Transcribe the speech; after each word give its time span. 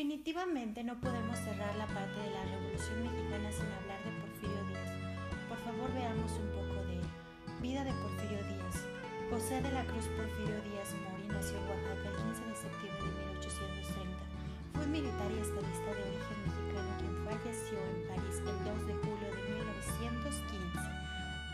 Definitivamente 0.00 0.82
no 0.82 0.98
podemos 0.98 1.36
cerrar 1.44 1.76
la 1.76 1.84
parte 1.84 2.16
de 2.24 2.30
la 2.32 2.40
Revolución 2.56 3.04
Mexicana 3.04 3.52
sin 3.52 3.68
hablar 3.68 4.00
de 4.00 4.16
Porfirio 4.16 4.64
Díaz. 4.72 4.96
Por 5.44 5.60
favor 5.60 5.92
veamos 5.92 6.32
un 6.40 6.48
poco 6.56 6.80
de 6.88 7.04
él. 7.04 7.08
Vida 7.60 7.84
de 7.84 7.92
Porfirio 7.92 8.40
Díaz. 8.48 8.88
José 9.28 9.60
de 9.60 9.68
la 9.68 9.84
Cruz 9.84 10.08
Porfirio 10.16 10.56
Díaz 10.64 10.96
Mori 11.04 11.28
nació 11.28 11.52
en 11.60 11.68
Oaxaca 11.68 12.08
el 12.08 12.16
15 12.16 12.48
de 12.48 12.56
septiembre 12.56 13.12
de 13.12 13.24
1830. 13.44 14.24
Fue 14.72 14.86
militar 14.88 15.28
y 15.36 15.36
estadista 15.36 15.90
de 15.92 16.00
origen 16.00 16.38
mexicano 16.48 16.90
quien 16.96 17.14
falleció 17.28 17.76
en 17.84 18.00
París 18.08 18.36
el 18.40 18.56
2 18.56 18.88
de 18.88 18.94
julio 19.04 19.28
de 19.36 19.42
1915. 19.52 20.80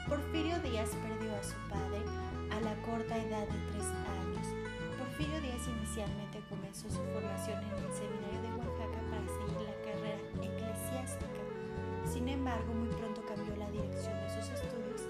Porfirio 0.06 0.56
Díaz 0.62 0.94
perdió 1.02 1.34
a 1.34 1.42
su 1.42 1.58
padre 1.66 1.98
a 2.54 2.62
la 2.62 2.78
corta 2.86 3.10
edad 3.10 3.42
de 3.42 3.58
tres 3.58 3.75
años. 3.75 3.75
Porfirio 3.75 3.75
Díaz 3.75 3.75
inicialmente 5.68 6.42
comenzó 6.48 6.88
su 6.88 7.02
formación 7.12 7.62
en 7.62 7.76
el 7.78 7.92
seminario 7.92 8.40
de 8.42 8.50
Oaxaca 8.58 9.00
para 9.10 9.26
seguir 9.26 9.60
la 9.66 9.76
carrera 9.82 10.22
eclesiástica. 10.42 11.40
Sin 12.06 12.28
embargo, 12.28 12.72
muy 12.74 12.88
pronto 12.94 13.22
cambió 13.26 13.56
la 13.56 13.70
dirección 13.70 14.14
de 14.22 14.28
sus 14.30 14.46
estudios 14.50 15.02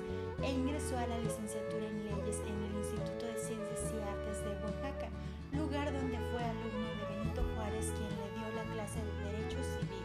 e 0.42 0.50
ingresó 0.50 0.96
a 0.98 1.06
la 1.06 1.18
licenciatura 1.18 1.86
en 1.86 2.04
leyes 2.04 2.40
en 2.44 2.56
el 2.56 2.72
Instituto 2.80 3.26
de 3.26 3.38
Ciencias 3.38 3.92
y 3.92 4.00
Artes 4.00 4.38
de 4.44 4.52
Oaxaca, 4.64 5.08
lugar 5.52 5.92
donde 5.92 6.18
fue 6.32 6.42
alumno 6.42 6.88
de 6.96 7.04
Benito 7.16 7.42
Juárez, 7.54 7.92
quien 7.96 8.12
le 8.16 8.28
dio 8.36 8.46
la 8.56 8.64
clase 8.72 9.00
de 9.00 9.12
Derecho 9.28 9.60
Civil. 9.62 10.04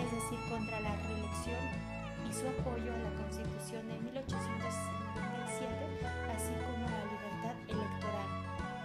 es 0.00 0.08
decir, 0.16 0.40
contra 0.48 0.80
la 0.80 0.96
reelección 0.96 1.60
y 2.24 2.32
su 2.32 2.48
apoyo 2.48 2.88
a 2.88 3.04
la 3.04 3.12
Constitución 3.20 3.84
de 3.84 4.00
1857, 4.00 4.16
así 6.32 6.56
como 6.56 6.88
la 6.88 7.04
libertad 7.04 7.52
electoral. 7.68 8.32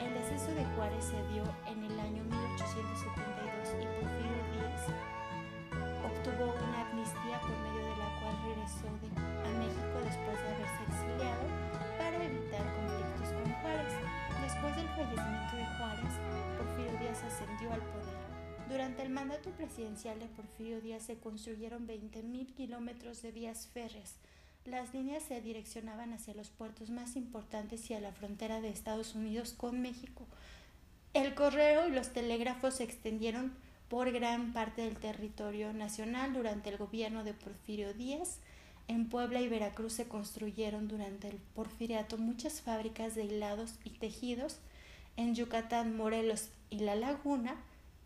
El 0.04 0.12
deceso 0.20 0.52
de 0.52 0.68
Juárez 0.76 1.08
se 1.08 1.24
dio 1.32 1.48
en 1.72 1.88
el 1.88 1.96
año 2.04 2.20
1872 2.28 3.80
y 3.80 3.88
Porfirio 3.96 4.44
Díaz 4.60 4.92
obtuvo 6.04 6.52
una 6.52 6.84
amnistía 6.84 7.40
por 7.40 7.56
medio 7.64 7.80
de 7.80 7.96
la 7.96 8.12
cual 8.20 8.36
regresó 8.44 8.92
de, 9.00 9.08
a 9.08 9.52
México 9.56 10.04
después 10.04 10.36
de 10.36 10.52
haberse 10.52 10.84
exiliado 10.84 11.48
para 11.96 12.20
evitar. 12.20 12.95
Después 14.66 14.84
del 14.84 14.96
fallecimiento 14.96 15.58
de 15.58 15.66
Juárez, 15.78 16.14
Porfirio 16.58 17.00
Díaz 17.00 17.24
ascendió 17.24 17.72
al 17.72 17.82
poder. 17.82 18.18
Durante 18.68 19.04
el 19.04 19.10
mandato 19.10 19.52
presidencial 19.52 20.18
de 20.20 20.26
Porfirio 20.26 20.82
Díaz 20.82 21.04
se 21.04 21.20
construyeron 21.20 21.88
20.000 21.88 22.56
kilómetros 22.56 23.22
de 23.22 23.32
vías 23.32 23.68
férreas. 23.68 24.16
Las 24.66 24.92
líneas 24.92 25.22
se 25.22 25.40
direccionaban 25.40 26.14
hacia 26.14 26.34
los 26.34 26.50
puertos 26.50 26.90
más 26.90 27.16
importantes 27.16 27.92
y 27.92 27.94
a 27.94 28.00
la 28.00 28.12
frontera 28.12 28.60
de 28.60 28.70
Estados 28.70 29.14
Unidos 29.14 29.54
con 29.54 29.82
México. 29.84 30.26
El 31.14 31.36
correo 31.36 31.88
y 31.88 31.92
los 31.92 32.12
telégrafos 32.12 32.76
se 32.76 32.86
extendieron 32.86 33.54
por 33.88 34.12
gran 34.12 34.52
parte 34.52 34.82
del 34.82 34.98
territorio 34.98 35.74
nacional 35.74 36.34
durante 36.34 36.70
el 36.70 36.78
gobierno 36.78 37.24
de 37.24 37.36
Porfirio 37.36 37.94
Díaz. 37.94 38.40
En 38.88 39.10
Puebla 39.10 39.42
y 39.42 39.48
Veracruz 39.48 39.94
se 39.94 40.08
construyeron 40.08 40.88
durante 40.88 41.28
el 41.28 41.38
porfiriato 41.38 42.18
muchas 42.18 42.62
fábricas 42.62 43.16
de 43.16 43.26
hilados 43.26 43.76
y 43.84 43.90
tejidos. 43.90 44.60
En 45.18 45.34
Yucatán, 45.34 45.98
Morelos 45.98 46.50
y 46.70 46.80
La 46.80 46.96
Laguna 46.96 47.56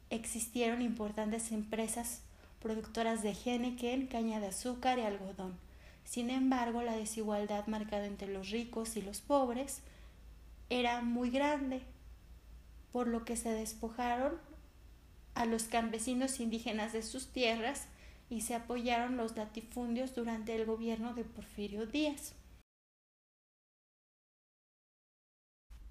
existieron 0.09 0.81
importantes 0.81 1.51
empresas 1.51 2.22
productoras 2.62 3.23
de 3.23 3.34
genequén, 3.34 4.07
caña 4.07 4.39
de 4.39 4.47
azúcar 4.47 5.00
y 5.00 5.03
algodón. 5.03 5.57
Sin 6.03 6.29
embargo, 6.29 6.81
la 6.81 6.95
desigualdad 6.95 7.68
marcada 7.68 8.06
entre 8.06 8.28
los 8.28 8.50
ricos 8.50 8.95
y 8.97 9.01
los 9.01 9.22
pobres 9.22 9.81
era 10.69 11.01
muy 11.01 11.29
grande, 11.29 11.81
por 12.91 13.07
lo 13.07 13.25
que 13.25 13.35
se 13.35 13.50
despojaron 13.50 14.34
a 15.35 15.45
los 15.45 15.63
campesinos 15.63 16.39
indígenas 16.39 16.94
de 16.94 17.03
sus 17.03 17.28
tierras 17.28 17.88
y 18.29 18.41
se 18.41 18.56
apoyaron 18.56 19.17
los 19.17 19.35
latifundios 19.35 20.13
durante 20.13 20.56
el 20.56 20.66
gobierno 20.66 21.13
de 21.13 21.23
Porfirio 21.23 21.88
Díaz. 21.88 22.35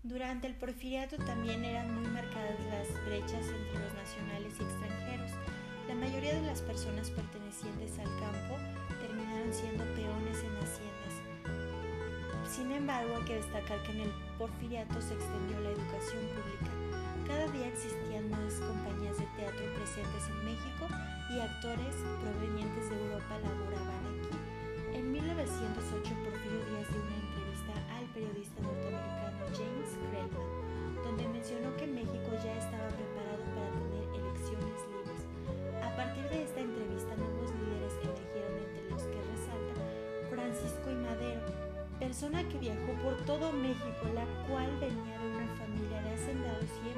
Durante 0.04 0.46
el 0.46 0.54
porfiriato 0.54 1.16
también 1.16 1.64
eran 1.64 1.92
muy 1.92 2.08
marcadas 2.08 2.58
las 2.70 3.04
brechas 3.04 3.44
entre 3.44 3.80
los 3.80 3.92
nacionales 3.94 4.54
y 4.58 4.62
extranjeros. 4.62 5.32
La 5.88 5.94
mayoría 5.96 6.34
de 6.34 6.46
las 6.46 6.62
personas 6.62 7.10
pertenecientes 7.10 7.98
al 7.98 8.20
campo 8.20 8.56
terminaron 9.00 9.52
siendo 9.52 9.84
peones 9.94 10.38
en 10.38 10.56
haciendas. 10.56 11.08
Sin 12.48 12.70
embargo, 12.70 13.16
hay 13.16 13.24
que 13.24 13.34
destacar 13.34 13.82
que 13.82 13.92
en 13.92 14.00
el 14.02 14.12
porfiriato 14.38 15.00
se 15.02 15.14
extendió 15.14 15.60
la 15.60 15.70
educación 15.70 16.22
pública. 16.28 17.07
Cada 17.28 17.44
día 17.52 17.68
existían 17.68 18.24
más 18.32 18.56
compañías 18.56 19.20
de 19.20 19.28
teatro 19.36 19.60
presentes 19.76 20.24
en 20.32 20.48
México 20.48 20.88
y 21.28 21.36
actores 21.44 21.92
provenientes 22.24 22.88
de 22.88 22.96
Europa 23.04 23.36
laboraban 23.44 24.00
aquí. 24.16 24.32
En 24.96 25.12
1908 25.12 26.08
Porfirio 26.24 26.64
Díaz 26.72 26.88
dio 26.88 27.04
una 27.04 27.20
entrevista 27.20 27.72
al 27.92 28.08
periodista 28.16 28.58
norteamericano 28.64 29.44
James 29.52 29.92
Craven, 30.08 30.40
donde 31.04 31.28
mencionó 31.28 31.68
que 31.76 31.84
México 31.84 32.32
ya 32.40 32.56
estaba 32.56 32.88
preparado 32.96 33.44
para 33.52 33.68
tener 33.76 34.04
elecciones 34.08 34.80
libres. 34.88 35.20
A 35.84 35.92
partir 36.00 36.24
de 36.32 36.48
esta 36.48 36.64
entrevista, 36.64 37.12
nuevos 37.12 37.52
líderes 37.60 37.92
eligieron 38.08 38.56
entre 38.56 38.88
los 38.88 39.04
que 39.04 39.20
resalta 39.20 39.76
Francisco 40.32 40.86
y 40.88 40.96
Madero, 40.96 41.44
persona 42.00 42.40
que 42.48 42.56
viajó 42.56 42.96
por 43.04 43.20
todo 43.28 43.52
México, 43.52 44.08
la 44.16 44.24
cual 44.48 44.72
venía 44.80 45.12
de 45.20 45.28
una 45.28 45.48
familia 45.60 46.00
de 46.08 46.16
hacendados 46.16 46.72
y 46.80 46.88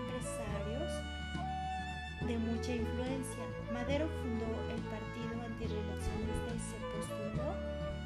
de 2.30 2.38
mucha 2.38 2.72
influencia. 2.72 3.42
Madero 3.74 4.06
fundó 4.22 4.46
el 4.70 4.80
partido 4.86 5.34
antireeleccionista 5.42 6.50
y 6.54 6.62
se 6.62 6.78
postuló 6.94 7.50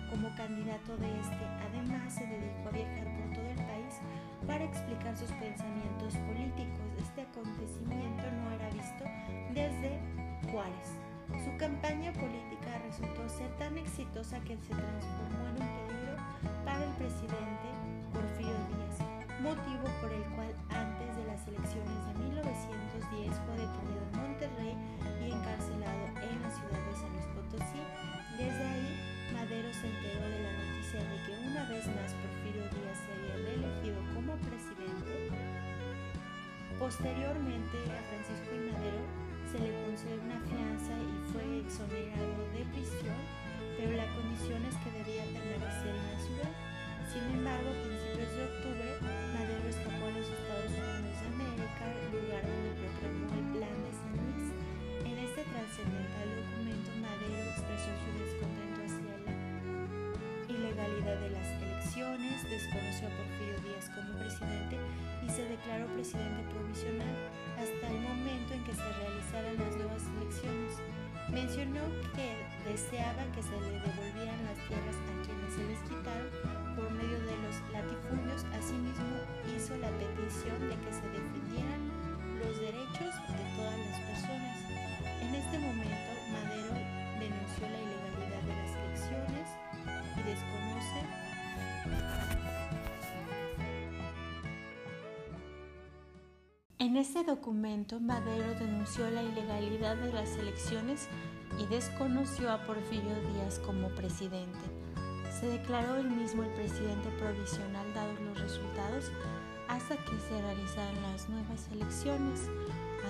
como 0.09 0.35
candidato 0.35 0.97
de 0.97 1.12
este. 1.21 1.44
Además, 1.69 2.09
se 2.09 2.25
dedicó 2.25 2.69
a 2.69 2.73
viajar 2.73 3.05
por 3.21 3.37
todo 3.37 3.49
el 3.53 3.61
país 3.69 4.00
para 4.47 4.65
explicar 4.65 5.12
sus 5.12 5.29
pensamientos 5.37 6.17
políticos. 6.25 6.88
Este 7.05 7.21
acontecimiento 7.21 8.25
no 8.25 8.49
era 8.56 8.69
visto 8.73 9.05
desde 9.53 10.00
Juárez. 10.49 10.97
Su 11.44 11.53
campaña 11.61 12.09
política 12.17 12.81
resultó 12.81 13.29
ser 13.29 13.53
tan 13.61 13.77
exitosa 13.77 14.41
que 14.41 14.56
se 14.56 14.73
transformó 14.73 15.53
en 15.53 15.56
un 15.61 15.69
peligro 15.85 16.17
para 16.65 16.81
el 16.81 16.93
presidente 16.97 17.69
Porfirio 18.09 18.56
Díaz, 18.73 19.05
motivo 19.44 19.85
por 20.00 20.12
el 20.12 20.25
cual 20.32 20.53
antes 20.73 21.13
las 21.34 21.48
elecciones 21.48 21.98
de 22.06 22.14
1910 22.31 23.34
fue 23.42 23.58
detenido 23.58 23.98
en 24.06 24.14
Monterrey 24.22 24.75
y 25.19 25.34
encarcelado 25.34 26.06
en 26.22 26.38
la 26.38 26.50
ciudad 26.54 26.78
de 26.78 26.94
San 26.94 27.10
Luis 27.10 27.26
Potosí. 27.34 27.82
Desde 28.38 28.62
ahí, 28.62 28.94
Madero 29.34 29.66
se 29.75 29.90
enteró 29.90 30.22
de 30.31 30.40
la 30.46 30.52
noticia 30.54 31.02
de 31.02 31.16
que 31.26 31.32
una 31.34 31.62
vez 31.75 31.84
más 31.90 32.14
Porfirio 32.22 32.70
Díaz 32.70 32.98
se 33.02 33.10
había 33.19 33.34
reelegido 33.50 33.98
como 34.14 34.38
presidente. 34.46 35.34
Posteriormente, 36.78 37.76
a 37.82 37.98
Francisco 38.14 38.54
I. 38.54 38.70
Madero 38.70 39.02
se 39.50 39.58
le 39.58 39.70
concedió 39.82 40.22
una 40.22 40.38
fianza 40.38 40.94
y 41.02 41.14
fue 41.34 41.42
exonerado 41.66 42.46
de 42.54 42.62
prisión, 42.70 43.19
ilegalidad 60.88 61.20
de 61.20 61.31
las 61.31 61.48
elecciones, 61.62 62.50
desconoció 62.50 63.08
a 63.08 63.16
Porfirio 63.16 63.60
Díaz 63.60 63.90
como 63.94 64.19
presidente 64.19 64.76
y 65.25 65.28
se 65.31 65.44
declaró 65.48 65.86
presidente 65.94 66.42
provisional 66.52 67.14
hasta 67.56 67.88
el 67.88 68.00
momento 68.00 68.54
en 68.54 68.64
que 68.64 68.75
se 68.75 68.88
realizaran 69.00 69.56
las 69.56 69.76
nuevas 69.76 70.02
elecciones. 70.20 70.72
Mencionó 71.31 71.81
que 72.12 72.36
deseaba 72.69 73.25
que 73.32 73.42
se 73.42 73.56
le 73.56 73.81
devolvieran 73.81 74.44
las 74.44 74.58
tierras 74.69 74.96
a 75.08 75.14
quienes 75.25 75.50
se 75.56 75.64
les 75.64 75.81
quitaron 75.88 76.28
por 76.76 76.90
medio 76.92 77.16
de 77.16 77.36
los 77.40 77.56
latifundios. 77.72 78.44
Asimismo, 78.52 79.25
hizo 79.48 79.76
la 79.78 79.88
petición 79.96 80.60
de 80.69 80.76
que 80.76 80.92
se 80.92 81.06
En 96.84 96.98
este 96.98 97.25
documento, 97.25 97.98
Madero 97.98 98.52
denunció 98.60 99.10
la 99.10 99.22
ilegalidad 99.22 99.96
de 99.96 100.12
las 100.12 100.36
elecciones 100.36 101.08
y 101.58 101.64
desconoció 101.64 102.52
a 102.52 102.66
Porfirio 102.66 103.14
Díaz 103.32 103.58
como 103.58 103.88
presidente. 103.88 104.58
Se 105.40 105.46
declaró 105.46 105.96
él 105.96 106.10
mismo 106.10 106.42
el 106.42 106.50
presidente 106.50 107.08
provisional 107.19 107.86
dados 107.94 108.20
los 108.20 108.38
resultados 108.38 109.10
hasta 109.66 109.96
que 109.96 110.20
se 110.28 110.42
realizaran 110.42 111.00
las 111.10 111.26
nuevas 111.31 111.66
elecciones. 111.72 112.50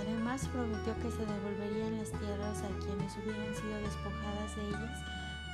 Además, 0.07 0.47
prometió 0.53 0.95
que 1.03 1.11
se 1.11 1.27
devolverían 1.27 1.99
las 1.99 2.13
tierras 2.13 2.63
a 2.63 2.69
quienes 2.79 3.17
hubieran 3.17 3.57
sido 3.57 3.77
despojadas 3.83 4.55
de 4.55 4.69
ellas 4.69 5.01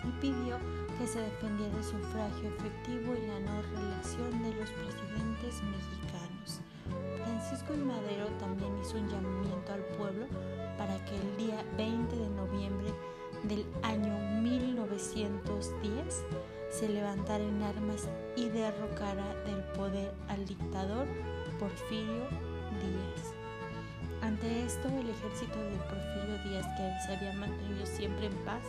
y 0.05 0.20
pidió 0.20 0.58
que 0.99 1.06
se 1.06 1.20
defendiera 1.22 1.75
el 1.75 1.84
sufragio 1.84 2.50
efectivo 2.50 3.14
y 3.17 3.26
la 3.28 3.40
no 3.40 3.62
reelección 3.62 4.43
de 4.43 4.55
los 4.61 4.69
presidentes 4.72 5.62
mexicanos. 5.62 6.10
Francisco 7.41 7.73
y 7.73 7.79
Madero 7.79 8.27
también 8.39 8.71
hizo 8.83 8.99
un 8.99 9.09
llamamiento 9.09 9.73
al 9.73 9.81
pueblo 9.97 10.27
para 10.77 11.03
que 11.07 11.17
el 11.17 11.37
día 11.39 11.65
20 11.79 12.15
de 12.15 12.29
noviembre 12.29 12.93
del 13.45 13.65
año 13.83 14.43
1910 14.43 16.25
se 16.69 16.89
levantara 16.91 17.43
en 17.43 17.63
armas 17.63 18.09
y 18.37 18.51
derrocara 18.51 19.35
del 19.47 19.63
poder 19.75 20.13
al 20.29 20.45
dictador 20.45 21.07
Porfirio 21.59 22.29
Díaz. 22.79 23.33
Ante 24.21 24.67
esto, 24.67 24.89
el 24.89 25.09
ejército 25.09 25.59
de 25.59 25.77
Porfirio 25.89 26.45
Díaz, 26.45 26.67
que 26.77 27.07
se 27.07 27.17
había 27.17 27.33
mantenido 27.33 27.87
siempre 27.87 28.27
en 28.27 28.37
paz 28.45 28.63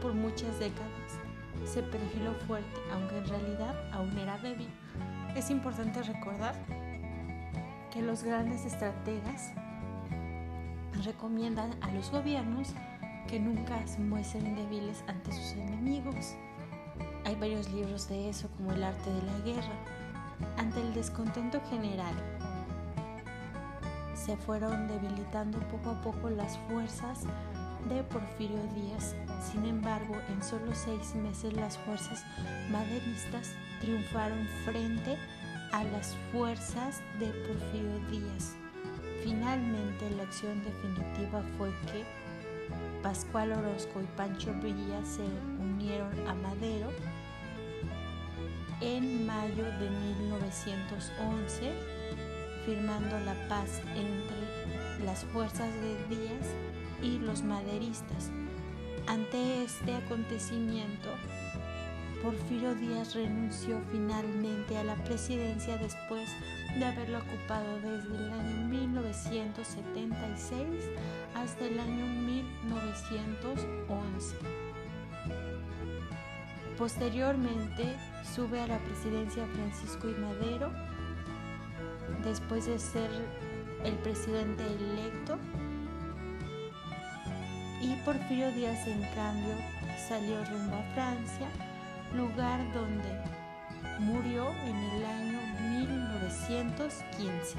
por 0.00 0.14
muchas 0.14 0.56
décadas, 0.60 1.18
se 1.64 1.82
perfiló 1.82 2.34
fuerte, 2.46 2.80
aunque 2.92 3.18
en 3.18 3.26
realidad 3.26 3.74
aún 3.92 4.16
era 4.16 4.38
débil. 4.38 4.68
Es 5.34 5.50
importante 5.50 6.04
recordar 6.04 6.54
que 7.96 8.02
los 8.02 8.24
grandes 8.24 8.66
estrategas 8.66 9.52
recomiendan 11.02 11.74
a 11.80 11.90
los 11.92 12.10
gobiernos 12.10 12.74
que 13.26 13.40
nunca 13.40 13.86
se 13.86 14.00
muestren 14.00 14.54
débiles 14.54 15.02
ante 15.06 15.32
sus 15.32 15.52
enemigos. 15.52 16.34
Hay 17.24 17.36
varios 17.36 17.70
libros 17.72 18.06
de 18.06 18.28
eso, 18.28 18.50
como 18.54 18.72
El 18.72 18.84
arte 18.84 19.10
de 19.10 19.22
la 19.22 19.38
guerra. 19.38 19.72
Ante 20.58 20.82
el 20.82 20.92
descontento 20.92 21.58
general, 21.70 22.12
se 24.14 24.36
fueron 24.36 24.88
debilitando 24.88 25.58
poco 25.60 25.88
a 25.88 26.02
poco 26.02 26.28
las 26.28 26.58
fuerzas 26.68 27.22
de 27.88 28.02
Porfirio 28.02 28.62
Díaz. 28.74 29.16
Sin 29.40 29.64
embargo, 29.64 30.16
en 30.28 30.42
solo 30.42 30.74
seis 30.74 31.14
meses 31.14 31.54
las 31.54 31.78
fuerzas 31.78 32.26
maderistas 32.70 33.54
triunfaron 33.80 34.46
frente 34.66 35.12
a 35.14 35.45
a 35.72 35.84
las 35.84 36.16
fuerzas 36.32 37.00
de 37.18 37.26
Porfirio 37.26 38.00
Díaz. 38.10 38.56
Finalmente 39.22 40.10
la 40.16 40.24
acción 40.24 40.62
definitiva 40.64 41.42
fue 41.58 41.70
que 41.92 42.04
Pascual 43.02 43.52
Orozco 43.52 44.00
y 44.00 44.16
Pancho 44.16 44.52
Villa 44.54 45.04
se 45.04 45.22
unieron 45.60 46.12
a 46.28 46.34
Madero 46.34 46.88
en 48.80 49.26
mayo 49.26 49.64
de 49.64 49.90
1911, 49.90 51.72
firmando 52.64 53.18
la 53.20 53.34
paz 53.48 53.80
entre 53.94 55.04
las 55.04 55.24
fuerzas 55.26 55.70
de 55.74 56.16
Díaz 56.16 56.46
y 57.02 57.18
los 57.18 57.42
maderistas. 57.42 58.30
Ante 59.06 59.62
este 59.62 59.94
acontecimiento, 59.94 61.10
Porfirio 62.26 62.74
Díaz 62.74 63.14
renunció 63.14 63.80
finalmente 63.92 64.76
a 64.76 64.82
la 64.82 64.96
presidencia 64.96 65.78
después 65.78 66.28
de 66.76 66.84
haberlo 66.84 67.18
ocupado 67.18 67.80
desde 67.80 68.16
el 68.16 68.32
año 68.32 68.66
1976 68.66 70.66
hasta 71.36 71.66
el 71.66 71.78
año 71.78 72.04
1911. 72.04 74.34
Posteriormente 76.76 77.94
sube 78.34 78.60
a 78.60 78.66
la 78.66 78.80
presidencia 78.80 79.46
Francisco 79.54 80.08
I. 80.08 80.14
Madero 80.14 80.72
después 82.24 82.66
de 82.66 82.80
ser 82.80 83.08
el 83.84 83.94
presidente 83.98 84.66
electo 84.66 85.38
y 87.80 87.94
Porfirio 88.04 88.50
Díaz 88.50 88.84
en 88.88 89.02
cambio 89.14 89.54
salió 90.08 90.44
rumbo 90.46 90.74
a 90.74 90.82
Francia 90.92 91.48
lugar 92.14 92.60
donde 92.72 93.20
murió 93.98 94.52
en 94.64 94.76
el 94.76 95.04
año 95.04 95.40
1915. 95.80 97.58